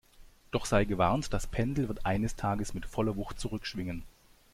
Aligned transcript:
Doch 0.49 0.65
sei 0.65 0.85
gewarnt, 0.85 1.31
das 1.31 1.45
Pendel 1.45 1.87
wird 1.87 2.07
eines 2.07 2.35
Tages 2.35 2.73
mit 2.73 2.87
voller 2.87 3.17
Wucht 3.17 3.39
zurückschwingen! 3.39 4.01